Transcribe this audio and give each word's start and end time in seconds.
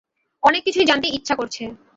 অনেক 0.43 0.61
কিছুই 0.63 0.85
জানতে 0.85 1.07
ইচ্ছা 1.09 1.35
করছে। 1.35 1.63